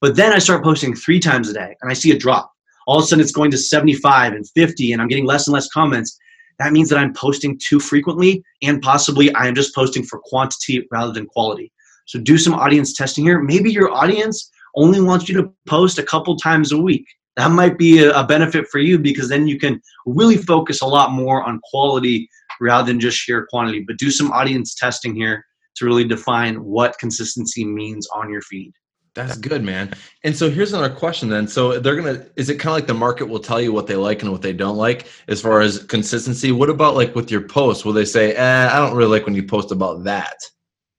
[0.00, 2.52] But then I start posting three times a day, and I see a drop.
[2.86, 5.54] All of a sudden, it's going to 75 and 50, and I'm getting less and
[5.54, 6.16] less comments
[6.58, 10.86] that means that I'm posting too frequently and possibly I am just posting for quantity
[10.90, 11.72] rather than quality.
[12.06, 13.40] So do some audience testing here.
[13.40, 17.06] Maybe your audience only wants you to post a couple times a week.
[17.36, 21.10] That might be a, benefit for you because then you can really focus a lot
[21.10, 22.28] more on quality
[22.60, 23.80] rather than just sheer quantity.
[23.80, 25.44] But do some audience testing here
[25.76, 28.72] to really define what consistency means on your feed.
[29.14, 29.94] That's good, man.
[30.24, 31.46] And so here's another question then.
[31.46, 33.94] So they're gonna is it kind of like the market will tell you what they
[33.94, 36.50] like and what they don't like as far as consistency?
[36.50, 37.84] What about like with your posts?
[37.84, 40.36] Will they say, eh, I don't really like when you post about that?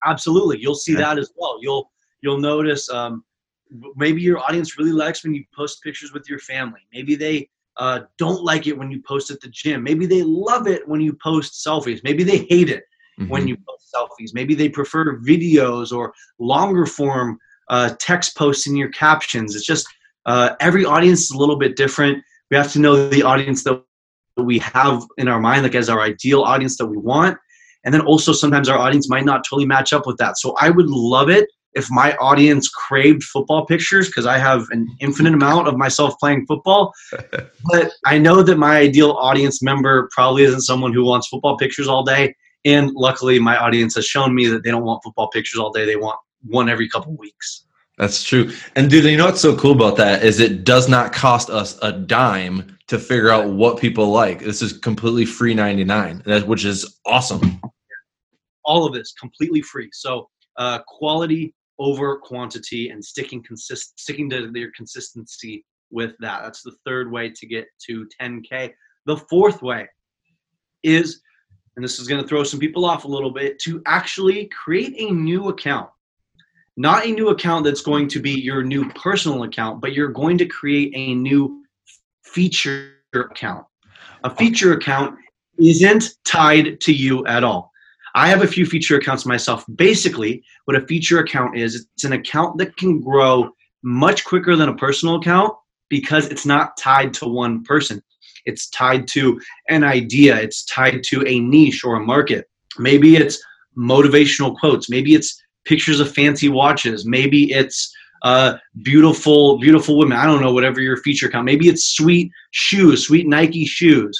[0.05, 0.59] Absolutely.
[0.59, 1.57] You'll see that as well.
[1.61, 3.25] You'll you'll notice um,
[3.97, 6.81] maybe your audience really likes when you post pictures with your family.
[6.93, 9.83] Maybe they uh, don't like it when you post at the gym.
[9.83, 12.01] Maybe they love it when you post selfies.
[12.03, 12.85] Maybe they hate it
[13.19, 13.29] mm-hmm.
[13.29, 14.33] when you post selfies.
[14.33, 17.37] Maybe they prefer videos or longer form
[17.69, 19.55] uh, text posts in your captions.
[19.55, 19.87] It's just
[20.25, 22.23] uh, every audience is a little bit different.
[22.51, 23.83] We have to know the audience that
[24.37, 27.37] we have in our mind, like as our ideal audience that we want.
[27.83, 30.37] And then also sometimes our audience might not totally match up with that.
[30.37, 34.87] So I would love it if my audience craved football pictures because I have an
[34.99, 36.93] infinite amount of myself playing football.
[37.71, 41.87] but I know that my ideal audience member probably isn't someone who wants football pictures
[41.87, 42.33] all day.
[42.63, 45.85] And luckily, my audience has shown me that they don't want football pictures all day.
[45.85, 47.65] They want one every couple weeks.
[47.97, 48.51] That's true.
[48.75, 51.79] And dude, you know what's so cool about that is it does not cost us
[51.81, 54.39] a dime to figure out what people like.
[54.39, 57.61] This is completely free 99, which is awesome.
[58.65, 59.89] All of this completely free.
[59.93, 66.43] So uh, quality over quantity and sticking consist sticking to your consistency with that.
[66.43, 68.73] That's the third way to get to 10k.
[69.05, 69.87] The fourth way
[70.83, 71.21] is,
[71.75, 74.95] and this is going to throw some people off a little bit, to actually create
[74.97, 75.89] a new account
[76.77, 80.37] not a new account that's going to be your new personal account, but you're going
[80.37, 81.63] to create a new
[82.23, 83.65] feature account.
[84.23, 85.17] A feature account
[85.57, 87.71] isn't tied to you at all.
[88.13, 89.65] I have a few feature accounts myself.
[89.75, 93.51] Basically, what a feature account is, it's an account that can grow
[93.83, 95.53] much quicker than a personal account
[95.89, 98.01] because it's not tied to one person.
[98.45, 102.49] It's tied to an idea, it's tied to a niche or a market.
[102.77, 103.41] Maybe it's
[103.77, 107.05] motivational quotes, maybe it's pictures of fancy watches.
[107.05, 110.17] Maybe it's uh, beautiful, beautiful women.
[110.17, 111.45] I don't know, whatever your feature account.
[111.45, 114.17] Maybe it's sweet shoes, sweet Nike shoes.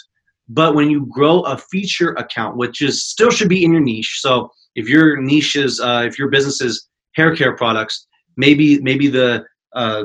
[0.48, 4.20] But when you grow a feature account, which is still should be in your niche.
[4.20, 8.06] So if your niche is, uh, if your business is hair care products,
[8.38, 10.04] maybe maybe the uh,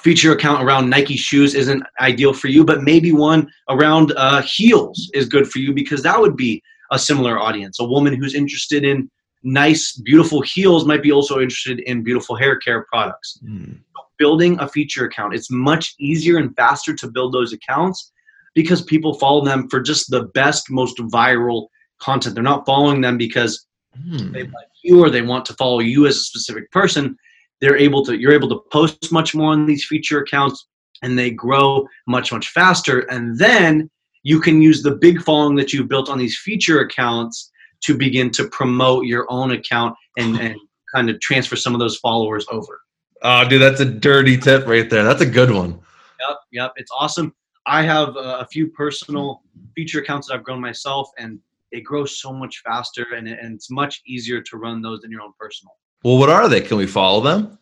[0.00, 5.10] feature account around Nike shoes isn't ideal for you, but maybe one around uh, heels
[5.14, 7.80] is good for you because that would be a similar audience.
[7.80, 9.10] A woman who's interested in
[9.44, 13.38] nice, beautiful heels might be also interested in beautiful hair care products.
[13.44, 13.78] Mm.
[14.18, 18.12] Building a feature account, it's much easier and faster to build those accounts
[18.54, 21.68] because people follow them for just the best, most viral
[22.00, 22.34] content.
[22.34, 23.66] They're not following them because
[23.98, 24.32] mm.
[24.32, 27.16] they like you or they want to follow you as a specific person.
[27.60, 30.66] They're able to, you're able to post much more on these feature accounts
[31.02, 33.00] and they grow much, much faster.
[33.10, 33.90] And then
[34.22, 37.50] you can use the big following that you've built on these feature accounts
[37.84, 40.56] to begin to promote your own account and, and
[40.94, 42.80] kind of transfer some of those followers over.
[43.22, 45.02] Oh, dude, that's a dirty tip right there.
[45.02, 45.80] That's a good one.
[46.20, 47.34] Yep, yep, it's awesome.
[47.66, 49.42] I have a few personal
[49.74, 51.38] feature accounts that I've grown myself, and
[51.72, 55.22] they grow so much faster, and, and it's much easier to run those than your
[55.22, 55.72] own personal.
[56.04, 56.60] Well, what are they?
[56.60, 57.58] Can we follow them?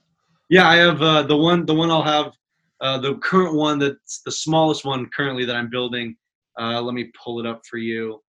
[0.51, 1.65] Yeah, I have uh, the one.
[1.65, 2.33] The one I'll have.
[2.81, 6.17] Uh, the current one that's the smallest one currently that I'm building.
[6.61, 8.21] Uh, let me pull it up for you.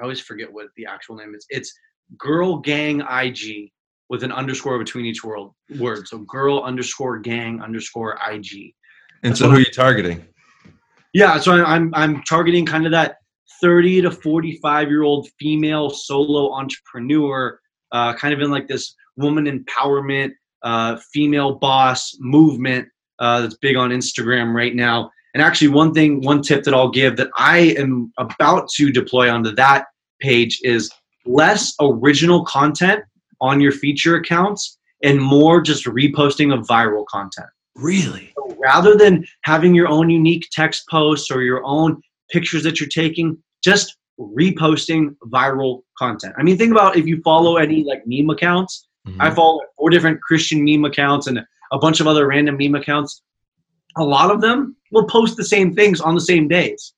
[0.00, 1.46] I always forget what the actual name is.
[1.50, 1.72] It's
[2.16, 3.70] Girl Gang IG
[4.08, 6.08] with an underscore between each world word.
[6.08, 8.74] So girl underscore gang underscore IG.
[9.22, 10.26] And so who are you targeting?
[11.14, 13.16] Yeah, so I'm I'm targeting kind of that
[13.62, 17.60] 30 to 45 year old female solo entrepreneur,
[17.92, 20.32] uh, kind of in like this woman empowerment,
[20.62, 25.10] uh, female boss movement uh, that's big on Instagram right now.
[25.34, 29.30] And actually, one thing, one tip that I'll give that I am about to deploy
[29.30, 29.86] onto that
[30.20, 30.90] page is
[31.26, 33.02] less original content
[33.40, 37.48] on your feature accounts and more just reposting of viral content.
[37.74, 38.32] Really?
[38.36, 42.88] So rather than having your own unique text posts or your own pictures that you're
[42.88, 46.34] taking, just reposting viral content.
[46.36, 48.86] I mean, think about if you follow any like meme accounts.
[49.06, 49.20] Mm-hmm.
[49.20, 51.40] I follow four different Christian meme accounts and
[51.72, 53.22] a bunch of other random meme accounts.
[53.96, 56.92] A lot of them will post the same things on the same days.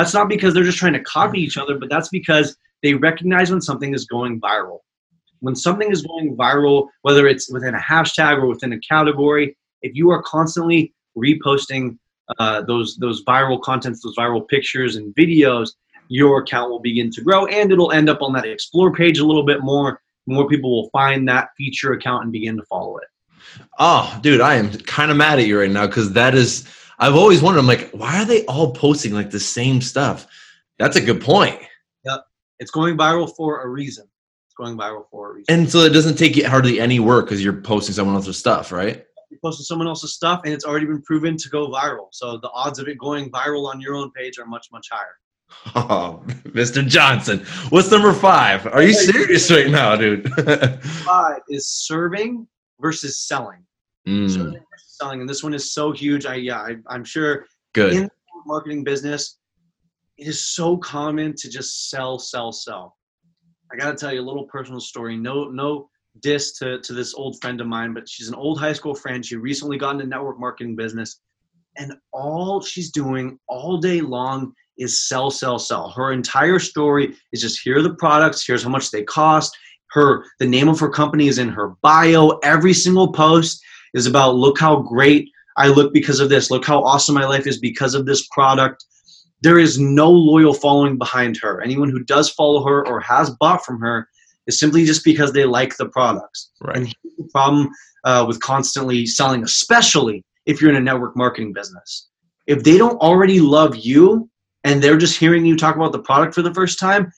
[0.00, 3.50] That's not because they're just trying to copy each other, but that's because they recognize
[3.50, 4.78] when something is going viral.
[5.40, 9.94] When something is going viral, whether it's within a hashtag or within a category, if
[9.94, 11.98] you are constantly reposting
[12.38, 15.72] uh, those those viral contents, those viral pictures and videos,
[16.08, 19.26] your account will begin to grow, and it'll end up on that explore page a
[19.26, 20.00] little bit more.
[20.26, 23.08] More people will find that feature account and begin to follow it.
[23.78, 26.66] Oh, dude, I am kind of mad at you right now because that is.
[27.00, 27.60] I've always wondered.
[27.60, 30.26] I'm like, why are they all posting like the same stuff?
[30.78, 31.58] That's a good point.
[32.04, 32.24] Yep,
[32.58, 34.06] it's going viral for a reason.
[34.46, 35.54] It's going viral for a reason.
[35.54, 38.70] And so it doesn't take you hardly any work because you're posting someone else's stuff,
[38.70, 39.04] right?
[39.30, 42.08] You're posting someone else's stuff, and it's already been proven to go viral.
[42.12, 45.16] So the odds of it going viral on your own page are much, much higher.
[45.74, 46.86] Oh, Mr.
[46.86, 48.66] Johnson, what's number five?
[48.66, 50.30] Are you serious right now, dude?
[50.82, 52.46] five is serving
[52.80, 53.64] versus selling.
[54.06, 54.28] Mm.
[54.28, 56.26] Versus selling, and this one is so huge.
[56.26, 57.46] I yeah, I, am sure.
[57.72, 57.92] Good.
[57.92, 58.10] In the
[58.46, 59.38] marketing business,
[60.18, 62.96] it is so common to just sell, sell, sell.
[63.72, 65.16] I got to tell you a little personal story.
[65.16, 65.88] No, no
[66.20, 69.24] diss to, to this old friend of mine, but she's an old high school friend.
[69.24, 71.20] She recently got into network marketing business,
[71.76, 75.90] and all she's doing all day long is sell, sell, sell.
[75.90, 79.56] Her entire story is just here are the products, here's how much they cost.
[79.92, 82.38] Her the name of her company is in her bio.
[82.42, 83.62] Every single post
[83.94, 86.50] is about look how great I look because of this.
[86.50, 88.84] Look how awesome my life is because of this product.
[89.42, 91.60] There is no loyal following behind her.
[91.60, 94.08] Anyone who does follow her or has bought from her
[94.46, 96.50] is simply just because they like the products.
[96.60, 96.76] Right.
[96.76, 97.70] And the problem
[98.04, 102.08] uh, with constantly selling, especially if you're in a network marketing business.
[102.46, 104.28] If they don't already love you
[104.64, 107.12] and they're just hearing you talk about the product for the first time,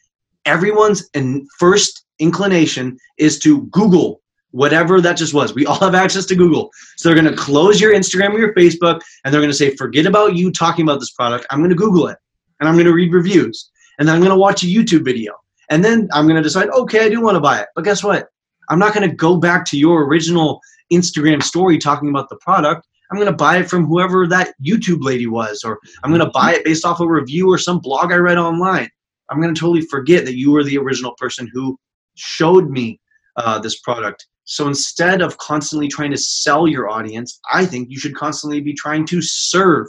[0.44, 4.20] everyone's in first inclination is to Google
[4.52, 5.54] whatever that just was.
[5.54, 6.70] We all have access to Google.
[6.96, 9.74] So they're going to close your Instagram or your Facebook and they're going to say,
[9.76, 11.46] forget about you talking about this product.
[11.50, 12.18] I'm going to Google it
[12.60, 15.34] and I'm going to read reviews and I'm going to watch a YouTube video.
[15.70, 17.68] And then I'm going to decide, okay, I do want to buy it.
[17.74, 18.28] But guess what?
[18.68, 20.60] I'm not going to go back to your original
[20.92, 22.86] Instagram story talking about the product.
[23.10, 26.30] I'm going to buy it from whoever that YouTube lady was, or I'm going to
[26.30, 28.88] buy it based off a review or some blog I read online.
[29.28, 31.78] I'm going to totally forget that you were the original person who
[32.14, 33.00] showed me
[33.36, 34.26] uh, this product.
[34.44, 38.74] So instead of constantly trying to sell your audience, I think you should constantly be
[38.74, 39.88] trying to serve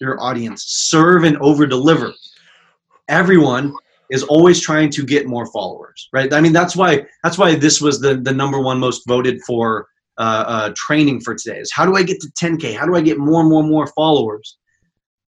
[0.00, 2.12] your audience, serve and over deliver.
[3.08, 3.74] Everyone
[4.10, 6.32] is always trying to get more followers, right?
[6.32, 9.88] I mean, that's why that's why this was the the number one most voted for
[10.18, 12.76] uh, uh, training for today is how do I get to 10K?
[12.76, 14.56] How do I get more and more more followers?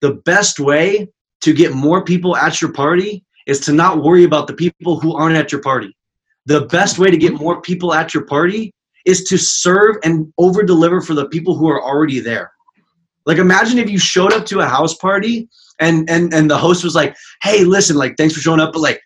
[0.00, 1.08] The best way
[1.42, 5.14] to get more people at your party is to not worry about the people who
[5.14, 5.96] aren't at your party.
[6.46, 8.74] The best way to get more people at your party
[9.04, 12.52] is to serve and over deliver for the people who are already there.
[13.26, 16.82] Like imagine if you showed up to a house party and and and the host
[16.82, 19.00] was like, "Hey, listen, like thanks for showing up, but like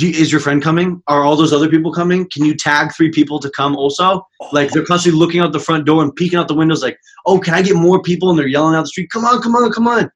[0.00, 1.02] is your friend coming?
[1.06, 2.28] Are all those other people coming?
[2.30, 4.26] Can you tag three people to come also?
[4.52, 7.38] Like they're constantly looking out the front door and peeking out the windows, like, oh,
[7.38, 8.30] can I get more people?
[8.30, 10.10] And they're yelling out the street, come on, come on, come on.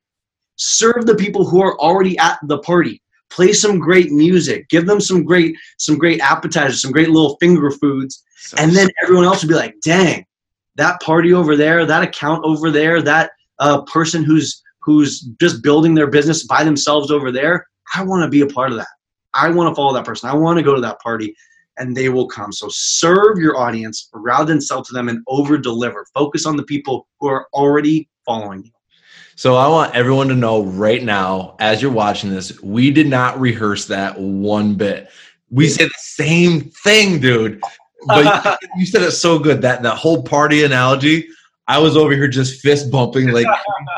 [0.56, 3.02] Serve the people who are already at the party.
[3.30, 4.68] Play some great music.
[4.68, 8.88] Give them some great, some great appetizers, some great little finger foods, so and then
[9.02, 10.24] everyone else would be like, dang,
[10.76, 15.94] that party over there, that account over there, that uh, person who's who's just building
[15.94, 17.66] their business by themselves over there.
[17.94, 18.86] I want to be a part of that.
[19.34, 20.30] I want to follow that person.
[20.30, 21.34] I want to go to that party
[21.78, 22.52] and they will come.
[22.52, 26.06] So serve your audience rather than sell to them and over deliver.
[26.14, 28.70] Focus on the people who are already following you.
[29.36, 33.38] So I want everyone to know right now, as you're watching this, we did not
[33.38, 35.10] rehearse that one bit.
[35.50, 37.60] We said the same thing, dude.
[38.06, 41.28] But you said it so good that that whole party analogy.
[41.68, 43.46] I was over here just fist bumping like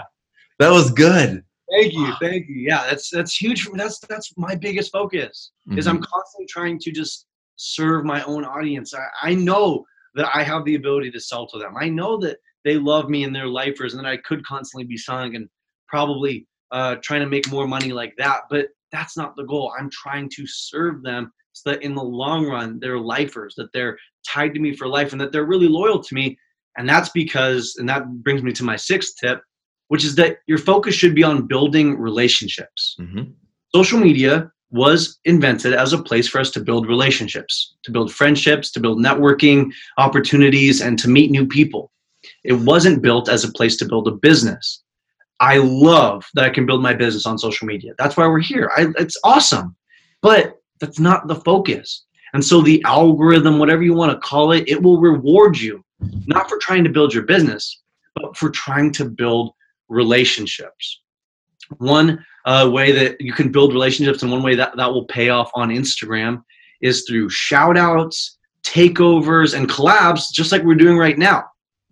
[0.58, 1.44] that was good.
[1.70, 2.56] Thank you, thank you.
[2.56, 3.68] Yeah, that's that's huge.
[3.74, 5.78] That's that's my biggest focus mm-hmm.
[5.78, 6.12] is I'm mm-hmm.
[6.12, 8.92] constantly trying to just serve my own audience.
[8.92, 9.84] I, I know
[10.14, 11.76] that I have the ability to sell to them.
[11.76, 14.96] I know that they love me and they're lifers, and that I could constantly be
[14.96, 15.48] selling and
[15.86, 18.42] probably uh, trying to make more money like that.
[18.50, 19.72] But that's not the goal.
[19.78, 23.98] I'm trying to serve them so that in the long run they're lifers, that they're
[24.26, 26.38] tied to me for life, and that they're really loyal to me.
[26.76, 29.40] And that's because, and that brings me to my sixth tip
[29.88, 32.96] which is that your focus should be on building relationships.
[33.00, 33.32] Mm-hmm.
[33.74, 38.70] Social media was invented as a place for us to build relationships, to build friendships,
[38.72, 41.90] to build networking opportunities, and to meet new people.
[42.44, 44.82] It wasn't built as a place to build a business.
[45.40, 47.92] I love that I can build my business on social media.
[47.98, 48.70] That's why we're here.
[48.76, 49.76] I, it's awesome.
[50.20, 52.04] But that's not the focus.
[52.34, 55.84] And so the algorithm, whatever you want to call it, it will reward you,
[56.26, 57.82] not for trying to build your business,
[58.14, 59.52] but for trying to build
[59.88, 61.00] relationships.
[61.78, 65.28] One uh, way that you can build relationships and one way that, that will pay
[65.28, 66.42] off on Instagram
[66.80, 71.44] is through shout outs, takeovers, and collabs, just like we're doing right now.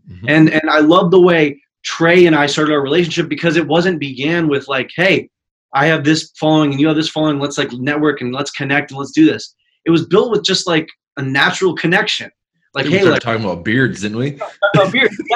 [0.09, 0.29] Mm-hmm.
[0.29, 4.01] And and I love the way Trey and I started our relationship because it wasn't
[4.01, 5.31] began with like, hey,
[5.75, 8.91] I have this following and you have this following, let's like network and let's connect
[8.91, 9.55] and let's do this.
[9.85, 12.31] It was built with just like a natural connection.
[12.75, 14.39] Like, we hey, like, talking about beards, didn't we?
[14.75, 15.17] about beards.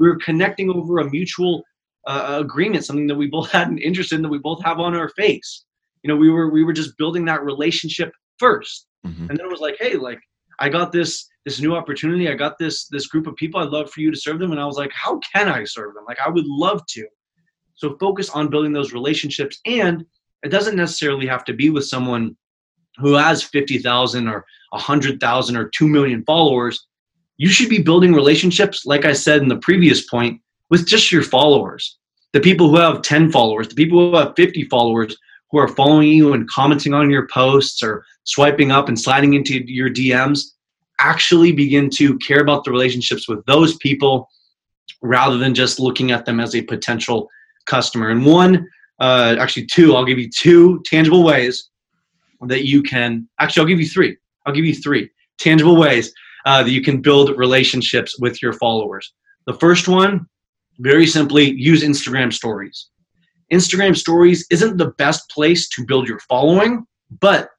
[0.00, 1.64] We were connecting over a mutual
[2.06, 4.94] uh, agreement, something that we both had an interest in, that we both have on
[4.94, 5.64] our face.
[6.04, 9.28] You know, we were we were just building that relationship 1st mm-hmm.
[9.28, 10.20] and then it was like, hey, like
[10.58, 12.28] I got this this new opportunity.
[12.28, 13.60] I got this this group of people.
[13.60, 14.52] I'd love for you to serve them.
[14.52, 16.04] And I was like, how can I serve them?
[16.06, 17.06] Like I would love to.
[17.74, 20.04] So focus on building those relationships, and
[20.42, 22.36] it doesn't necessarily have to be with someone
[22.98, 26.86] who has fifty thousand or a hundred thousand or two million followers.
[27.36, 30.40] You should be building relationships, like I said in the previous point,
[30.70, 31.98] with just your followers.
[32.32, 35.16] The people who have 10 followers, the people who have 50 followers
[35.50, 39.62] who are following you and commenting on your posts or swiping up and sliding into
[39.66, 40.40] your DMs,
[41.00, 44.28] actually begin to care about the relationships with those people
[45.02, 47.28] rather than just looking at them as a potential
[47.66, 48.10] customer.
[48.10, 48.68] And one,
[49.00, 51.70] uh, actually, two, I'll give you two tangible ways
[52.42, 54.16] that you can, actually, I'll give you three.
[54.46, 56.12] I'll give you three tangible ways
[56.46, 59.12] uh, that you can build relationships with your followers.
[59.46, 60.26] The first one
[60.78, 62.88] very simply, use Instagram stories.
[63.52, 66.86] Instagram stories isn't the best place to build your following,
[67.20, 67.50] but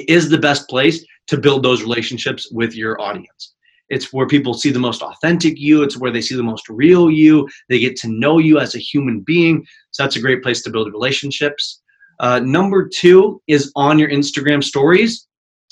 [0.00, 3.54] is the best place to build those relationships with your audience.
[3.88, 5.82] It's where people see the most authentic you.
[5.82, 7.48] It's where they see the most real you.
[7.68, 9.66] They get to know you as a human being.
[9.90, 11.82] So that's a great place to build relationships.
[12.18, 15.26] Uh, number two is on your Instagram stories.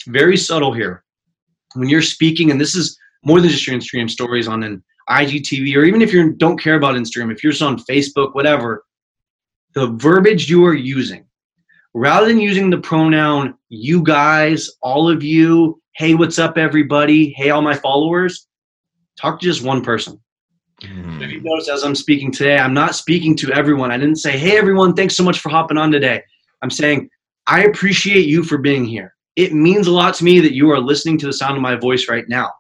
[0.07, 1.05] Very subtle here.
[1.75, 5.75] When you're speaking, and this is more than just your Instagram stories on an IGTV,
[5.77, 8.85] or even if you don't care about Instagram, if you're just on Facebook, whatever,
[9.75, 11.25] the verbiage you are using,
[11.95, 17.51] rather than using the pronoun you guys, all of you, hey, what's up, everybody, hey,
[17.51, 18.47] all my followers,
[19.20, 20.20] talk to just one person.
[20.82, 21.22] Mm.
[21.22, 23.91] If you notice, as I'm speaking today, I'm not speaking to everyone.
[23.91, 26.22] I didn't say, hey, everyone, thanks so much for hopping on today.
[26.62, 27.11] I'm saying,
[27.47, 29.14] I appreciate you for being here.
[29.36, 31.76] It means a lot to me that you are listening to the sound of my
[31.76, 32.51] voice right now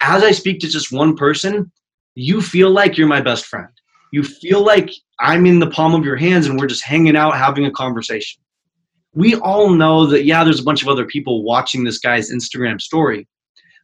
[0.00, 1.70] as I speak to just one person,
[2.14, 3.68] you feel like you're my best friend.
[4.12, 4.90] You feel like
[5.20, 8.40] I'm in the palm of your hands and we're just hanging out having a conversation.
[9.14, 12.80] We all know that, yeah, there's a bunch of other people watching this guy's Instagram
[12.80, 13.26] story.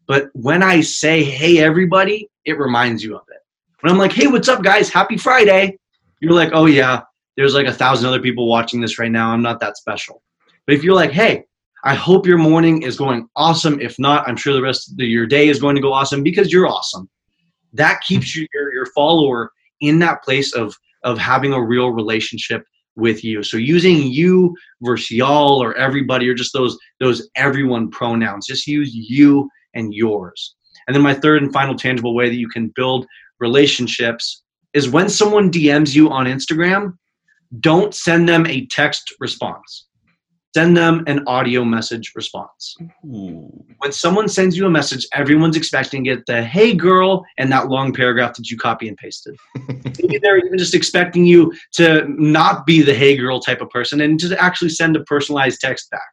[0.06, 3.38] But when I say, hey, everybody, it reminds you of it.
[3.80, 4.90] When I'm like, hey, what's up, guys?
[4.90, 5.78] Happy Friday.
[6.20, 7.02] You're like, oh, yeah,
[7.36, 9.30] there's like a thousand other people watching this right now.
[9.30, 10.22] I'm not that special.
[10.66, 11.44] But if you're like, hey,
[11.84, 13.80] I hope your morning is going awesome.
[13.80, 16.52] If not, I'm sure the rest of your day is going to go awesome because
[16.52, 17.08] you're awesome.
[17.72, 22.64] That keeps you, your, your follower in that place of, of having a real relationship
[22.96, 23.42] with you.
[23.42, 28.46] So using you versus y'all or everybody or just those those everyone pronouns.
[28.46, 30.54] Just use you and yours.
[30.86, 33.06] And then my third and final tangible way that you can build
[33.40, 34.42] relationships
[34.74, 36.94] is when someone DMs you on Instagram,
[37.60, 39.86] don't send them a text response
[40.54, 42.76] send them an audio message response.
[43.06, 43.50] Ooh.
[43.78, 47.92] When someone sends you a message, everyone's expecting it the hey girl and that long
[47.92, 49.36] paragraph that you copy and pasted.
[49.68, 54.00] Maybe they're even just expecting you to not be the hey girl type of person
[54.00, 56.06] and to actually send a personalized text back.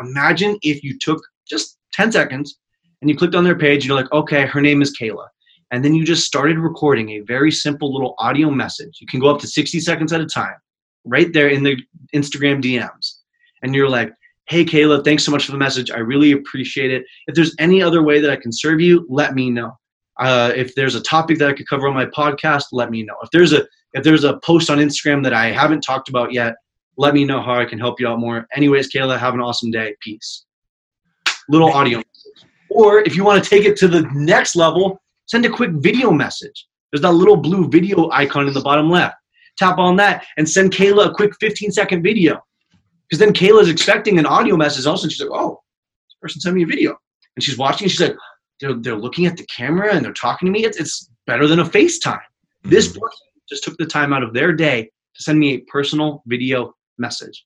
[0.00, 2.58] Imagine if you took just 10 seconds
[3.00, 5.26] and you clicked on their page, you're like, okay, her name is Kayla.
[5.72, 8.98] And then you just started recording a very simple little audio message.
[9.00, 10.56] You can go up to 60 seconds at a time,
[11.04, 11.76] right there in the
[12.14, 13.17] Instagram DMs
[13.62, 14.12] and you're like,
[14.48, 15.90] hey, Kayla, thanks so much for the message.
[15.90, 17.04] I really appreciate it.
[17.26, 19.76] If there's any other way that I can serve you, let me know.
[20.18, 23.14] Uh, if there's a topic that I could cover on my podcast, let me know.
[23.22, 26.54] If there's a if there's a post on Instagram that I haven't talked about yet,
[26.98, 28.46] let me know how I can help you out more.
[28.54, 29.94] Anyways, Kayla, have an awesome day.
[30.00, 30.44] Peace.
[31.48, 32.50] Little audio message.
[32.70, 36.10] Or if you want to take it to the next level, send a quick video
[36.10, 36.66] message.
[36.92, 39.16] There's that little blue video icon in the bottom left.
[39.56, 42.42] Tap on that and send Kayla a quick 15 second video.
[43.08, 45.04] Because then Kayla's expecting an audio message also.
[45.04, 45.60] And she's like, oh,
[46.08, 46.96] this person sent me a video.
[47.36, 48.16] And she's watching and she's like,
[48.60, 50.64] they're, they're looking at the camera and they're talking to me.
[50.64, 52.18] It's, it's better than a FaceTime.
[52.18, 52.70] Mm-hmm.
[52.70, 56.22] This person just took the time out of their day to send me a personal
[56.26, 57.44] video message.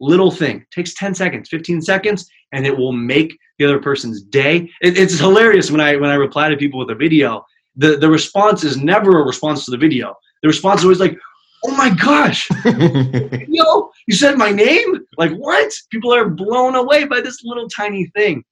[0.00, 4.70] little thing takes 10 seconds 15 seconds and it will make the other person's day
[4.80, 7.44] it, it's hilarious when i when i reply to people with a video
[7.76, 11.18] the the response is never a response to the video the response is always like
[11.64, 12.48] oh my gosh.
[13.48, 15.00] Yo you said my name?
[15.16, 15.72] Like what?
[15.90, 18.44] People are blown away by this little tiny thing.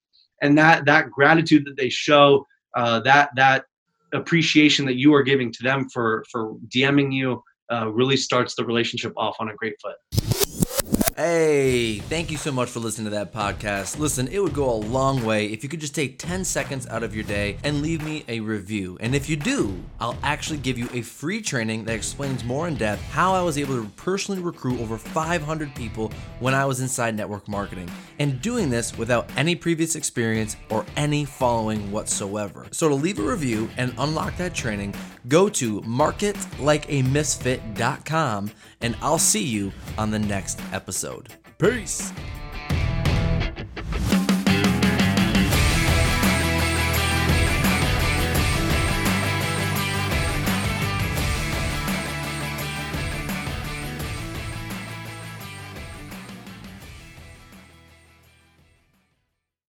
[0.43, 2.47] And that that gratitude that they show
[2.77, 3.65] uh, that that
[4.13, 8.65] appreciation that you are giving to them for for dming you uh, really starts the
[8.65, 10.30] relationship off on a great foot
[11.17, 13.99] Hey, thank you so much for listening to that podcast.
[13.99, 17.03] Listen, it would go a long way if you could just take 10 seconds out
[17.03, 18.97] of your day and leave me a review.
[19.01, 22.77] And if you do, I'll actually give you a free training that explains more in
[22.77, 27.17] depth how I was able to personally recruit over 500 people when I was inside
[27.17, 27.91] network marketing
[28.21, 32.67] and doing this without any previous experience or any following whatsoever.
[32.71, 34.95] So to leave a review and unlock that training,
[35.29, 38.51] go to marketlikeamisfit.com
[38.81, 41.29] and I'll see you on the next episode.
[41.59, 42.13] Peace.